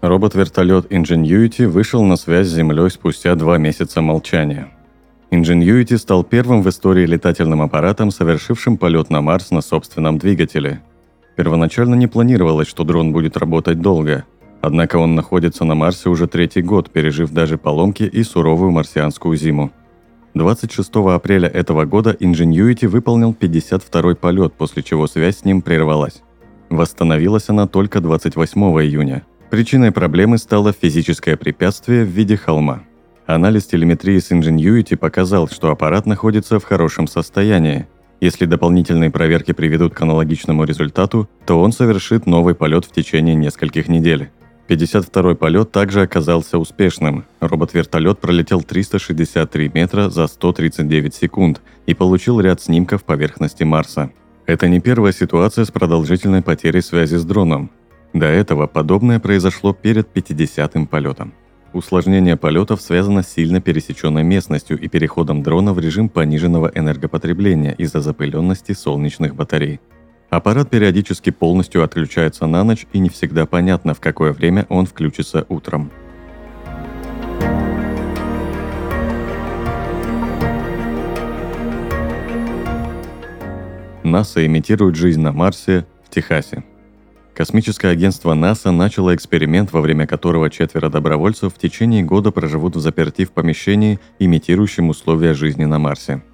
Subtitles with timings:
[0.00, 4.68] Робот-вертолет Ingenuity вышел на связь с Землей спустя два месяца молчания.
[5.32, 10.82] Ingenuity стал первым в истории летательным аппаратом, совершившим полет на Марс на собственном двигателе.
[11.36, 14.24] Первоначально не планировалось, что дрон будет работать долго.
[14.60, 19.72] Однако он находится на Марсе уже третий год, пережив даже поломки и суровую марсианскую зиму.
[20.34, 26.22] 26 апреля этого года Ingenuity выполнил 52-й полет, после чего связь с ним прервалась.
[26.70, 32.82] Восстановилась она только 28 июня– Причиной проблемы стало физическое препятствие в виде холма.
[33.26, 37.86] Анализ телеметрии с Ingenuity показал, что аппарат находится в хорошем состоянии.
[38.20, 43.88] Если дополнительные проверки приведут к аналогичному результату, то он совершит новый полет в течение нескольких
[43.88, 44.28] недель.
[44.68, 47.24] 52-й полет также оказался успешным.
[47.40, 54.10] Робот-вертолет пролетел 363 метра за 139 секунд и получил ряд снимков поверхности Марса.
[54.44, 57.70] Это не первая ситуация с продолжительной потерей связи с дроном.
[58.12, 61.34] До этого подобное произошло перед 50-м полетом.
[61.74, 68.00] Усложнение полетов связано с сильно пересеченной местностью и переходом дрона в режим пониженного энергопотребления из-за
[68.00, 69.80] запыленности солнечных батарей.
[70.30, 75.44] Аппарат периодически полностью отключается на ночь и не всегда понятно, в какое время он включится
[75.48, 75.90] утром.
[84.02, 86.64] НАСА имитирует жизнь на Марсе в Техасе.
[87.38, 92.80] Космическое агентство НАСА начало эксперимент, во время которого четверо добровольцев в течение года проживут в
[92.80, 96.24] заперти в помещении, имитирующем условия жизни на Марсе.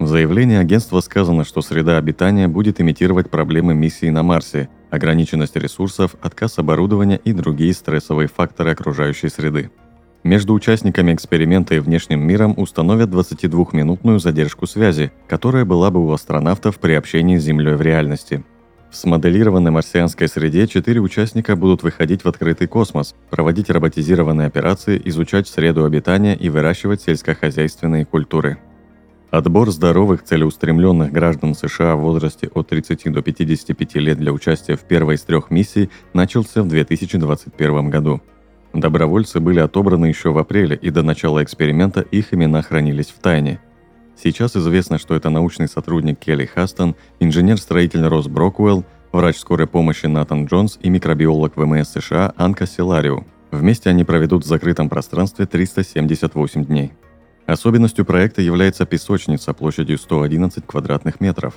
[0.00, 6.16] В заявлении агентства сказано, что среда обитания будет имитировать проблемы миссии на Марсе, ограниченность ресурсов,
[6.20, 9.70] отказ оборудования и другие стрессовые факторы окружающей среды.
[10.24, 16.80] Между участниками эксперимента и внешним миром установят 22-минутную задержку связи, которая была бы у астронавтов
[16.80, 18.44] при общении с Землей в реальности–
[18.90, 25.46] в смоделированной марсианской среде четыре участника будут выходить в открытый космос, проводить роботизированные операции, изучать
[25.46, 28.58] среду обитания и выращивать сельскохозяйственные культуры.
[29.30, 34.80] Отбор здоровых, целеустремленных граждан США в возрасте от 30 до 55 лет для участия в
[34.80, 38.20] первой из трех миссий начался в 2021 году.
[38.72, 43.60] Добровольцы были отобраны еще в апреле, и до начала эксперимента их имена хранились в тайне–
[44.22, 50.44] Сейчас известно, что это научный сотрудник Келли Хастон, инженер-строитель Рос Броквелл, врач скорой помощи Натан
[50.44, 53.24] Джонс и микробиолог ВМС США Анка Селарио.
[53.50, 56.92] Вместе они проведут в закрытом пространстве 378 дней.
[57.46, 61.54] Особенностью проекта является песочница площадью 111 квадратных метров.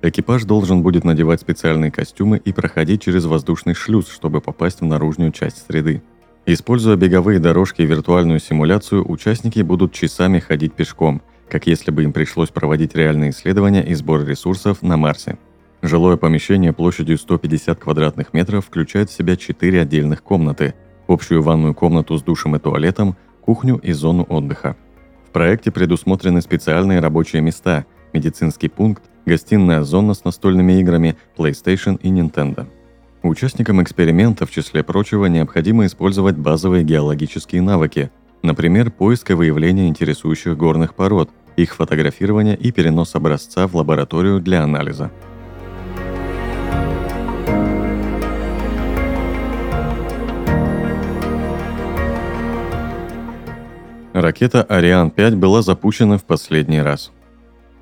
[0.00, 5.32] Экипаж должен будет надевать специальные костюмы и проходить через воздушный шлюз, чтобы попасть в наружную
[5.32, 6.00] часть среды.
[6.46, 11.20] Используя беговые дорожки и виртуальную симуляцию, участники будут часами ходить пешком–
[11.54, 15.38] как если бы им пришлось проводить реальные исследования и сбор ресурсов на Марсе.
[15.82, 20.74] Жилое помещение площадью 150 квадратных метров включает в себя 4 отдельных комнаты,
[21.06, 24.74] общую ванную комнату с душем и туалетом, кухню и зону отдыха.
[25.28, 32.08] В проекте предусмотрены специальные рабочие места, медицинский пункт, гостиная зона с настольными играми, PlayStation и
[32.08, 32.66] Nintendo.
[33.22, 38.10] Участникам эксперимента, в числе прочего, необходимо использовать базовые геологические навыки–
[38.44, 44.62] Например, поиск и выявление интересующих горных пород, их фотографирование и перенос образца в лабораторию для
[44.62, 45.10] анализа.
[54.14, 57.10] Ракета «Ариан-5» была запущена в последний раз.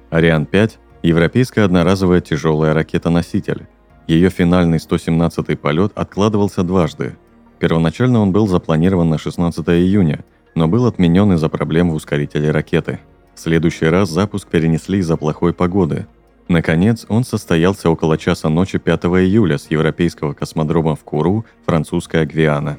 [0.08, 3.66] «Ариан-5»– европейская одноразовая тяжелая ракета-носитель.
[4.06, 7.16] Ее финальный 117-й полет откладывался дважды.
[7.58, 10.24] Первоначально он был запланирован на 16 июня,
[10.54, 12.98] но был отменен из-за проблем в ускорителе ракеты.
[13.34, 16.06] В следующий раз запуск перенесли из-за плохой погоды.
[16.48, 22.78] Наконец, он состоялся около часа ночи 5 июля с европейского космодрома в Куру, французская Гвиана.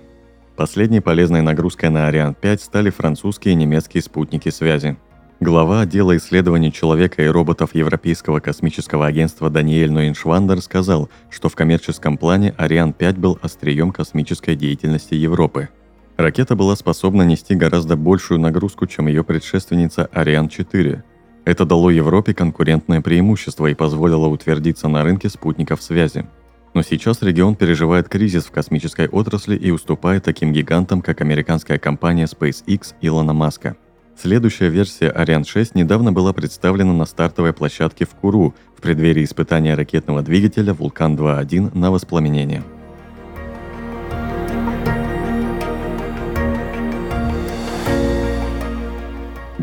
[0.56, 4.96] Последней полезной нагрузкой на Ариан-5 стали французские и немецкие спутники связи.
[5.40, 12.18] Глава отдела исследований человека и роботов Европейского космического агентства Даниэль Нойншвандер сказал, что в коммерческом
[12.18, 15.70] плане Ариан-5 был острием космической деятельности Европы–
[16.18, 21.02] Ракета была способна нести гораздо большую нагрузку, чем ее предшественница Ариан-4.
[21.46, 26.26] Это дало Европе конкурентное преимущество и позволило утвердиться на рынке спутников связи.
[26.74, 32.26] Но сейчас регион переживает кризис в космической отрасли и уступает таким гигантам, как американская компания
[32.26, 33.76] SpaceX Илона Маска.
[34.16, 39.74] Следующая версия Ariane 6 недавно была представлена на стартовой площадке в Куру в преддверии испытания
[39.76, 42.64] ракетного двигателя Вулкан-2.1 на воспламенение.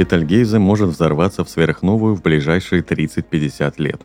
[0.01, 4.01] Бетельгейзе может взорваться в сверхновую в ближайшие 30-50 лет.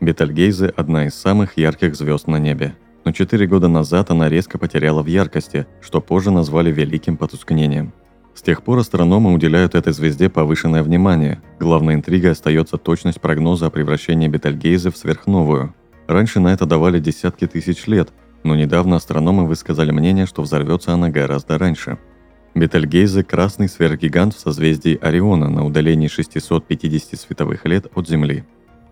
[0.00, 2.74] Бетельгейзе– одна из самых ярких звезд на небе.
[3.04, 7.92] Но 4 года назад она резко потеряла в яркости, что позже назвали великим потускнением.
[8.34, 11.42] С тех пор астрономы уделяют этой звезде повышенное внимание.
[11.58, 15.74] Главной интригой остается точность прогноза о превращении Бетельгейзе в сверхновую.
[16.08, 18.08] Раньше на это давали десятки тысяч лет,
[18.42, 21.98] но недавно астрономы высказали мнение, что взорвется она гораздо раньше–
[22.54, 28.44] Бетельгейзе– красный сверхгигант в созвездии Ориона на удалении 650 световых лет от Земли.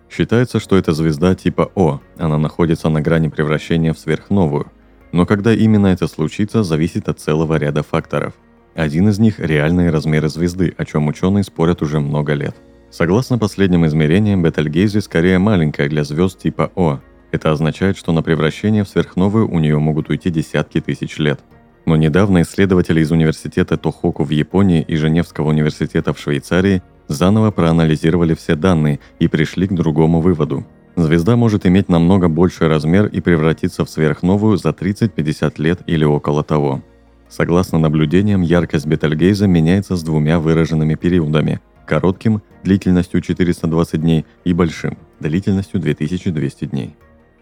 [0.08, 4.70] Считается, что это звезда типа О, она находится на грани превращения в сверхновую.
[5.10, 8.34] Но когда именно это случится, зависит от целого ряда факторов.
[8.76, 12.54] Один из них– реальные размеры звезды, о чем ученые спорят уже много лет.
[12.90, 17.00] Согласно последним измерениям, Бетельгейзе скорее маленькая для звезд типа О.
[17.32, 21.40] Это означает, что на превращение в сверхновую у нее могут уйти десятки тысяч лет–
[21.88, 28.34] но недавно исследователи из университета Тохоку в Японии и Женевского университета в Швейцарии заново проанализировали
[28.34, 30.66] все данные и пришли к другому выводу.
[30.96, 36.44] Звезда может иметь намного больший размер и превратиться в сверхновую за 30-50 лет или около
[36.44, 36.82] того.
[37.30, 44.98] Согласно наблюдениям, яркость Бетельгейза меняется с двумя выраженными периодами– коротким, длительностью 420 дней, и большим,
[45.20, 46.96] длительностью 2200 дней.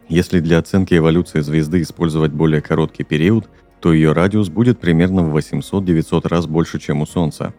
[0.08, 3.48] Если для оценки эволюции звезды использовать более короткий период,
[3.86, 7.54] то ее радиус будет примерно в 800-900 раз больше, чем у Солнца.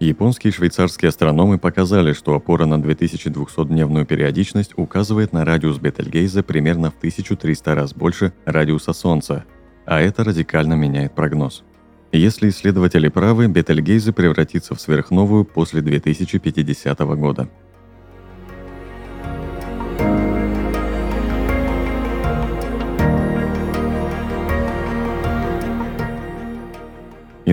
[0.00, 6.90] Японские и швейцарские астрономы показали, что опора на 2200-дневную периодичность указывает на радиус Бетельгейза примерно
[6.90, 9.44] в 1300 раз больше радиуса Солнца,
[9.84, 11.62] а это радикально меняет прогноз.
[12.10, 17.50] Если исследователи правы, Бетельгейзе превратится в сверхновую после 2050 года.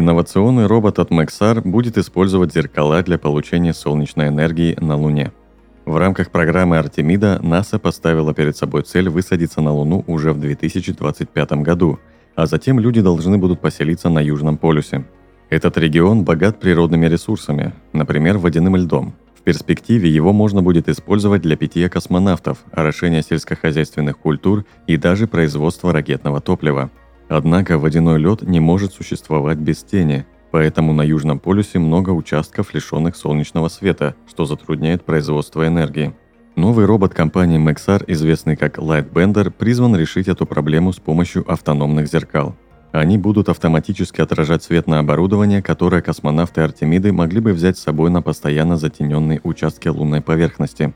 [0.03, 5.31] Инновационный робот от Maxar будет использовать зеркала для получения солнечной энергии на Луне.
[5.85, 11.53] В рамках программы Артемида НАСА поставила перед собой цель высадиться на Луну уже в 2025
[11.53, 11.99] году,
[12.35, 15.05] а затем люди должны будут поселиться на Южном полюсе.
[15.49, 19.13] Этот регион богат природными ресурсами, например, водяным льдом.
[19.39, 25.93] В перспективе его можно будет использовать для питья космонавтов, орошения сельскохозяйственных культур и даже производства
[25.93, 26.91] ракетного топлива–
[27.29, 33.15] Однако водяной лед не может существовать без тени, поэтому на Южном полюсе много участков, лишенных
[33.15, 36.13] солнечного света, что затрудняет производство энергии.
[36.55, 42.55] Новый робот компании Maxar, известный как Lightbender, призван решить эту проблему с помощью автономных зеркал.
[42.91, 48.11] Они будут автоматически отражать свет на оборудование, которое космонавты Артемиды могли бы взять с собой
[48.11, 50.93] на постоянно затененные участки лунной поверхности.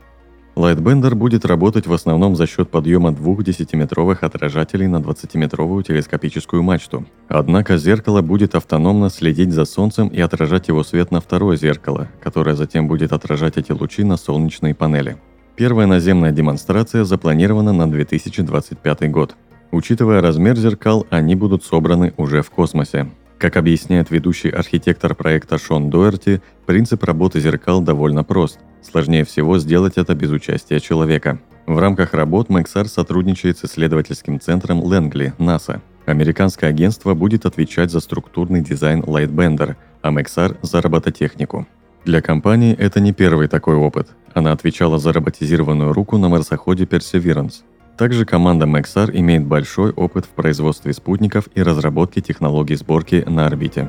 [0.58, 7.06] Lightbender будет работать в основном за счет подъема двух 10-метровых отражателей на 20-метровую телескопическую мачту.
[7.28, 12.56] Однако зеркало будет автономно следить за Солнцем и отражать его свет на второе зеркало, которое
[12.56, 15.18] затем будет отражать эти лучи на солнечные панели.
[15.54, 19.36] Первая наземная демонстрация запланирована на 2025 год.
[19.70, 23.08] Учитывая размер зеркал, они будут собраны уже в космосе.
[23.38, 28.58] Как объясняет ведущий архитектор проекта Шон Дуэрти, принцип работы зеркал довольно прост.
[28.82, 31.38] Сложнее всего сделать это без участия человека.
[31.66, 35.82] В рамках работ Maxar сотрудничает с исследовательским центром Лэнгли, НАСА.
[36.06, 41.66] Американское агентство будет отвечать за структурный дизайн Lightbender, а Maxar– за робототехнику.
[42.04, 44.08] Для компании это не первый такой опыт.
[44.32, 47.62] Она отвечала за роботизированную руку на марсоходе Perseverance.
[47.98, 53.88] Также команда Maxar имеет большой опыт в производстве спутников и разработке технологий сборки на орбите.